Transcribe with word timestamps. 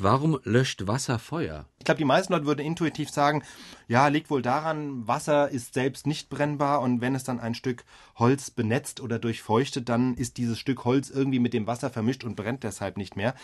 Warum 0.00 0.38
löscht 0.44 0.86
Wasser 0.86 1.18
Feuer? 1.18 1.64
Ich 1.80 1.84
glaube, 1.84 1.98
die 1.98 2.04
meisten 2.04 2.32
Leute 2.32 2.46
würden 2.46 2.64
intuitiv 2.64 3.10
sagen, 3.10 3.42
ja, 3.88 4.06
liegt 4.06 4.30
wohl 4.30 4.42
daran, 4.42 5.08
Wasser 5.08 5.48
ist 5.48 5.74
selbst 5.74 6.06
nicht 6.06 6.30
brennbar 6.30 6.82
und 6.82 7.00
wenn 7.00 7.16
es 7.16 7.24
dann 7.24 7.40
ein 7.40 7.56
Stück 7.56 7.84
Holz 8.14 8.52
benetzt 8.52 9.00
oder 9.00 9.18
durchfeuchtet, 9.18 9.88
dann 9.88 10.14
ist 10.14 10.36
dieses 10.36 10.56
Stück 10.56 10.84
Holz 10.84 11.10
irgendwie 11.10 11.40
mit 11.40 11.52
dem 11.52 11.66
Wasser 11.66 11.90
vermischt 11.90 12.22
und 12.22 12.36
brennt 12.36 12.62
deshalb 12.62 12.96
nicht 12.96 13.16
mehr. 13.16 13.34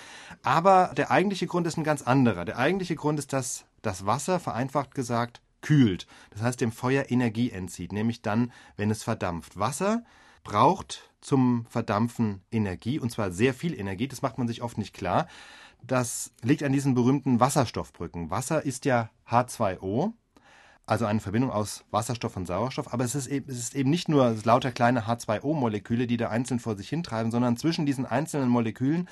Aber 0.45 0.93
der 0.96 1.11
eigentliche 1.11 1.48
Grund 1.48 1.67
ist 1.67 1.77
ein 1.77 1.82
ganz 1.82 2.03
anderer. 2.03 2.45
Der 2.45 2.57
eigentliche 2.57 2.95
Grund 2.95 3.19
ist, 3.19 3.33
dass 3.33 3.65
das 3.83 4.07
Wasser, 4.07 4.39
vereinfacht 4.39 4.95
gesagt, 4.95 5.41
kühlt. 5.61 6.07
Das 6.31 6.43
heißt, 6.43 6.61
dem 6.61 6.71
Feuer 6.71 7.11
Energie 7.11 7.51
entzieht, 7.51 7.93
nämlich 7.93 8.23
dann, 8.23 8.53
wenn 8.77 8.93
es 8.93 9.03
verdampft. 9.03 9.59
Wasser 9.59 10.05
braucht 10.45 11.11
zum 11.21 11.67
Verdampfen 11.69 12.43
Energie, 12.53 13.01
und 13.01 13.11
zwar 13.11 13.33
sehr 13.33 13.55
viel 13.55 13.75
Energie, 13.75 14.07
das 14.07 14.23
macht 14.23 14.39
man 14.39 14.47
sich 14.47 14.63
oft 14.63 14.79
nicht 14.79 14.95
klar. 14.95 15.27
Das 15.87 16.32
liegt 16.42 16.62
an 16.62 16.73
diesen 16.73 16.95
berühmten 16.95 17.41
Wasserstoffbrücken. 17.41 18.30
Wasser 18.30 18.65
ist 18.65 18.84
ja 18.87 19.11
H2O, 19.29 20.12
also 20.87 21.05
eine 21.05 21.20
Verbindung 21.20 21.51
aus 21.51 21.84
Wasserstoff 21.91 22.37
und 22.37 22.47
Sauerstoff, 22.47 22.92
aber 22.92 23.05
es 23.05 23.15
ist 23.15 23.27
eben, 23.27 23.51
es 23.51 23.59
ist 23.59 23.75
eben 23.75 23.91
nicht 23.91 24.09
nur 24.09 24.34
lauter 24.45 24.73
kleine 24.73 25.02
H2O-Moleküle, 25.06 26.06
die 26.06 26.16
da 26.16 26.30
einzeln 26.30 26.61
vor 26.61 26.77
sich 26.77 26.89
hintreiben, 26.89 27.30
sondern 27.30 27.56
zwischen 27.56 27.84
diesen 27.84 28.06
einzelnen 28.06 28.48
Molekülen 28.48 29.09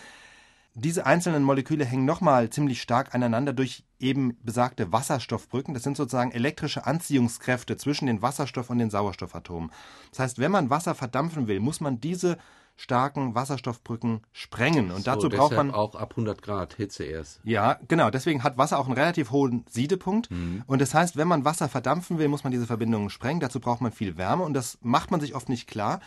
diese 0.75 1.05
einzelnen 1.05 1.43
Moleküle 1.43 1.85
hängen 1.85 2.07
nochmal 2.07 2.49
ziemlich 2.51 2.81
stark 2.81 3.15
aneinander 3.15 3.53
durch 3.53 3.85
eben 4.01 4.37
besagte 4.43 4.91
Wasserstoffbrücken. 4.91 5.75
Das 5.75 5.83
sind 5.83 5.97
sozusagen 5.97 6.33
elektrische 6.33 6.87
Anziehungskräfte 6.87 7.77
zwischen 7.77 8.07
den 8.07 8.23
Wasserstoff- 8.23 8.71
und 8.71 8.79
den 8.79 8.91
Sauerstoffatomen. 8.91 9.71
Das 10.11 10.21
heißt, 10.21 10.39
wenn 10.39 10.51
man 10.51 10.71
Wasser 10.71 10.95
verdampfen 10.95 11.47
will, 11.47 11.61
muss 11.61 11.81
man 11.81 12.01
diese 12.01 12.39
starken 12.75 13.35
Wasserstoffbrücken 13.35 14.23
sprengen. 14.33 14.91
Und 14.91 15.05
so, 15.05 15.11
dazu 15.11 15.29
braucht 15.29 15.55
man 15.55 15.73
auch 15.73 15.95
ab 15.95 16.13
100 16.13 16.41
Grad 16.41 16.75
Hitze 16.75 17.05
erst. 17.05 17.41
Ja, 17.45 17.79
genau. 17.87 18.11
Deswegen 18.11 18.43
hat 18.43 18.57
Wasser 18.57 18.79
auch 18.79 18.87
einen 18.87 18.97
relativ 18.97 19.31
hohen 19.31 19.67
Siedepunkt. 19.69 20.31
Mhm. 20.31 20.65
Und 20.67 20.81
das 20.81 20.95
heißt, 20.95 21.19
wenn 21.19 21.29
man 21.29 21.45
Wasser 21.45 21.69
verdampfen 21.69 22.19
will, 22.19 22.29
muss 22.29 22.45
man 22.45 22.51
diese 22.51 22.67
Verbindungen 22.67 23.11
sprengen. 23.11 23.41
Dazu 23.41 23.61
braucht 23.61 23.83
man 23.83 23.93
viel 23.93 24.17
Wärme 24.17 24.43
und 24.43 24.55
das 24.55 24.79
macht 24.81 25.11
man 25.11 25.21
sich 25.21 25.35
oft 25.35 25.51
nicht 25.51 25.69
klar 25.69 26.01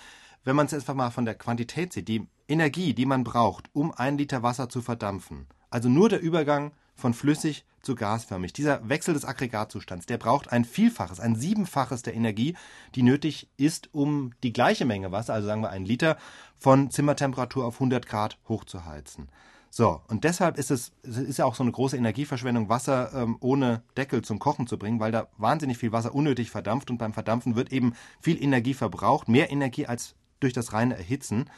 wenn 0.45 0.55
man 0.55 0.67
es 0.67 0.73
einfach 0.73 0.93
mal 0.93 1.09
von 1.09 1.25
der 1.25 1.35
Quantität 1.35 1.91
sieht, 1.91 2.07
die 2.07 2.27
Energie, 2.47 2.93
die 2.93 3.05
man 3.05 3.23
braucht, 3.23 3.69
um 3.73 3.91
ein 3.91 4.17
Liter 4.17 4.43
Wasser 4.43 4.69
zu 4.69 4.81
verdampfen, 4.81 5.47
also 5.69 5.89
nur 5.89 6.09
der 6.09 6.21
Übergang 6.21 6.71
von 6.95 7.13
flüssig 7.13 7.65
zu 7.81 7.95
gasförmig, 7.95 8.53
dieser 8.53 8.87
Wechsel 8.89 9.13
des 9.13 9.25
Aggregatzustands, 9.25 10.05
der 10.05 10.17
braucht 10.17 10.51
ein 10.51 10.65
Vielfaches, 10.65 11.19
ein 11.19 11.35
Siebenfaches 11.35 12.01
der 12.01 12.15
Energie, 12.15 12.55
die 12.95 13.03
nötig 13.03 13.47
ist, 13.57 13.93
um 13.93 14.31
die 14.43 14.53
gleiche 14.53 14.85
Menge 14.85 15.11
Wasser, 15.11 15.33
also 15.33 15.47
sagen 15.47 15.61
wir 15.61 15.69
ein 15.69 15.85
Liter, 15.85 16.17
von 16.57 16.89
Zimmertemperatur 16.89 17.65
auf 17.65 17.75
100 17.75 18.07
Grad 18.07 18.37
hochzuheizen. 18.47 19.29
So, 19.69 20.01
und 20.07 20.23
deshalb 20.23 20.57
ist 20.57 20.71
es, 20.71 20.93
es 21.03 21.17
ist 21.17 21.37
ja 21.37 21.43
auch 21.43 21.55
so 21.55 21.61
eine 21.61 21.73
große 21.73 21.97
Energieverschwendung, 21.97 22.69
Wasser 22.69 23.11
ähm, 23.13 23.35
ohne 23.41 23.83
Deckel 23.97 24.21
zum 24.21 24.39
Kochen 24.39 24.67
zu 24.67 24.79
bringen, 24.79 25.01
weil 25.01 25.11
da 25.11 25.27
wahnsinnig 25.37 25.77
viel 25.77 25.91
Wasser 25.91 26.15
unnötig 26.15 26.49
verdampft 26.49 26.89
und 26.89 26.97
beim 26.97 27.11
Verdampfen 27.11 27.57
wird 27.57 27.73
eben 27.73 27.93
viel 28.21 28.41
Energie 28.41 28.73
verbraucht, 28.73 29.27
mehr 29.27 29.51
Energie 29.51 29.85
als 29.85 30.15
durch 30.39 30.53
das 30.53 30.71
reine 30.71 30.95
Erhitzen. 30.97 31.49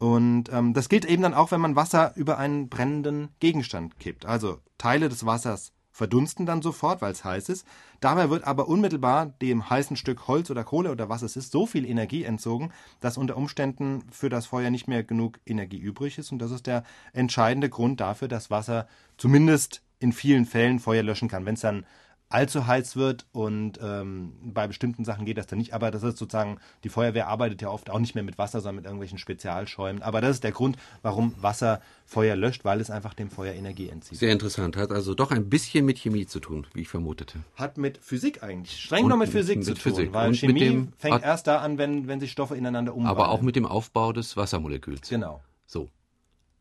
Und 0.00 0.50
ähm, 0.50 0.72
das 0.72 0.88
gilt 0.88 1.04
eben 1.04 1.22
dann 1.22 1.34
auch, 1.34 1.50
wenn 1.50 1.60
man 1.60 1.76
Wasser 1.76 2.12
über 2.16 2.38
einen 2.38 2.70
brennenden 2.70 3.28
Gegenstand 3.38 4.00
kippt. 4.00 4.24
Also 4.24 4.58
Teile 4.78 5.10
des 5.10 5.26
Wassers 5.26 5.72
verdunsten 5.92 6.46
dann 6.46 6.62
sofort, 6.62 7.02
weil 7.02 7.12
es 7.12 7.22
heiß 7.22 7.50
ist. 7.50 7.66
Dabei 8.00 8.30
wird 8.30 8.44
aber 8.44 8.66
unmittelbar 8.66 9.26
dem 9.26 9.68
heißen 9.68 9.96
Stück 9.96 10.26
Holz 10.26 10.50
oder 10.50 10.64
Kohle 10.64 10.90
oder 10.90 11.10
was 11.10 11.20
es 11.20 11.36
ist, 11.36 11.52
so 11.52 11.66
viel 11.66 11.84
Energie 11.84 12.24
entzogen, 12.24 12.72
dass 13.00 13.18
unter 13.18 13.36
Umständen 13.36 14.02
für 14.10 14.30
das 14.30 14.46
Feuer 14.46 14.70
nicht 14.70 14.88
mehr 14.88 15.04
genug 15.04 15.38
Energie 15.44 15.78
übrig 15.78 16.16
ist. 16.16 16.32
Und 16.32 16.38
das 16.38 16.50
ist 16.50 16.66
der 16.66 16.82
entscheidende 17.12 17.68
Grund 17.68 18.00
dafür, 18.00 18.28
dass 18.28 18.50
Wasser 18.50 18.88
zumindest 19.18 19.82
in 19.98 20.14
vielen 20.14 20.46
Fällen 20.46 20.78
Feuer 20.78 21.02
löschen 21.02 21.28
kann. 21.28 21.44
Wenn 21.44 21.56
es 21.56 21.60
dann 21.60 21.84
allzu 22.30 22.66
heiß 22.66 22.96
wird 22.96 23.26
und 23.32 23.78
ähm, 23.82 24.32
bei 24.42 24.66
bestimmten 24.66 25.04
Sachen 25.04 25.26
geht 25.26 25.36
das 25.36 25.48
dann 25.48 25.58
nicht. 25.58 25.74
Aber 25.74 25.90
das 25.90 26.02
ist 26.02 26.16
sozusagen, 26.16 26.58
die 26.84 26.88
Feuerwehr 26.88 27.26
arbeitet 27.26 27.60
ja 27.60 27.68
oft 27.68 27.90
auch 27.90 27.98
nicht 27.98 28.14
mehr 28.14 28.24
mit 28.24 28.38
Wasser, 28.38 28.60
sondern 28.60 28.76
mit 28.76 28.84
irgendwelchen 28.84 29.18
Spezialschäumen. 29.18 30.02
Aber 30.02 30.20
das 30.20 30.36
ist 30.36 30.44
der 30.44 30.52
Grund, 30.52 30.78
warum 31.02 31.34
Wasser 31.40 31.80
Feuer 32.06 32.36
löscht, 32.36 32.64
weil 32.64 32.80
es 32.80 32.90
einfach 32.90 33.14
dem 33.14 33.30
Feuer 33.30 33.52
Energie 33.52 33.88
entzieht. 33.88 34.18
Sehr 34.18 34.32
interessant. 34.32 34.76
Hat 34.76 34.92
also 34.92 35.14
doch 35.14 35.32
ein 35.32 35.48
bisschen 35.48 35.84
mit 35.84 35.98
Chemie 35.98 36.26
zu 36.26 36.40
tun, 36.40 36.66
wie 36.72 36.82
ich 36.82 36.88
vermutete. 36.88 37.40
Hat 37.56 37.78
mit 37.78 37.98
Physik 37.98 38.42
eigentlich, 38.42 38.80
streng 38.80 39.08
noch 39.08 39.16
mit 39.16 39.28
Physik 39.28 39.58
mit 39.58 39.66
zu 39.66 39.74
tun. 39.74 39.82
Physik. 39.82 40.12
Weil 40.12 40.28
und 40.28 40.36
Chemie 40.36 40.88
fängt 40.96 41.22
erst 41.22 41.48
da 41.48 41.58
an, 41.58 41.78
wenn, 41.78 42.06
wenn 42.06 42.20
sich 42.20 42.30
Stoffe 42.30 42.56
ineinander 42.56 42.94
umwandeln. 42.94 43.20
Aber 43.20 43.30
auch 43.30 43.42
mit 43.42 43.56
dem 43.56 43.66
Aufbau 43.66 44.12
des 44.12 44.36
Wassermoleküls. 44.36 45.08
Genau. 45.08 45.42
So. 45.66 45.88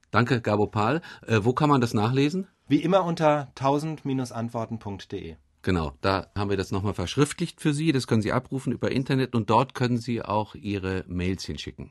Danke, 0.09 0.41
Gabo 0.41 0.65
Pahl. 0.65 1.01
Äh, 1.27 1.41
wo 1.43 1.53
kann 1.53 1.69
man 1.69 1.79
das 1.79 1.93
nachlesen? 1.93 2.47
Wie 2.67 2.81
immer 2.81 3.03
unter 3.03 3.51
1000-antworten.de. 3.55 5.35
Genau, 5.61 5.93
da 6.01 6.31
haben 6.37 6.49
wir 6.49 6.57
das 6.57 6.71
nochmal 6.71 6.93
verschriftlicht 6.93 7.61
für 7.61 7.73
Sie. 7.73 7.91
Das 7.91 8.07
können 8.07 8.21
Sie 8.21 8.31
abrufen 8.31 8.73
über 8.73 8.91
Internet 8.91 9.35
und 9.35 9.49
dort 9.49 9.73
können 9.73 9.97
Sie 9.97 10.21
auch 10.21 10.55
Ihre 10.55 11.05
Mails 11.07 11.45
hinschicken. 11.45 11.87